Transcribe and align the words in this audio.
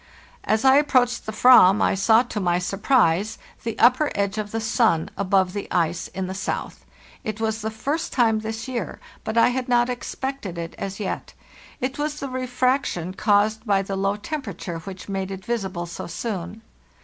"As 0.45 0.65
I 0.65 0.77
approached 0.77 1.27
the 1.27 1.31
/ram 1.31 1.79
I 1.79 1.93
saw, 1.93 2.23
to 2.23 2.39
my 2.39 2.57
surprise, 2.57 3.37
the 3.63 3.77
upper 3.77 4.09
edge 4.15 4.39
of 4.39 4.49
the 4.49 4.59
sun 4.59 5.11
above 5.15 5.53
the 5.53 5.67
ice 5.71 6.07
in 6.07 6.25
the 6.25 6.33
south. 6.33 6.83
It 7.23 7.37
SUNDAY 7.37 7.47
AFTERNOON 7.47 7.47
ON 7.47 7.47
BOARD 7.47 7.47
was 7.47 7.61
the 7.61 7.69
first 7.83 8.11
time 8.13 8.39
this 8.39 8.67
year, 8.67 8.99
but 9.23 9.37
I 9.37 9.49
had 9.49 9.69
not 9.69 9.91
expected 9.91 10.57
it 10.57 10.73
as 10.79 10.99
yet. 10.99 11.35
It 11.79 11.99
was 11.99 12.19
the 12.19 12.29
refraction 12.29 13.13
caused 13.13 13.63
by 13.67 13.83
the 13.83 13.95
low 13.95 14.15
temperature 14.15 14.79
which 14.79 15.07
made 15.07 15.29
it 15.29 15.45
visible 15.45 15.85
so 15.85 16.07
soon. 16.07 16.63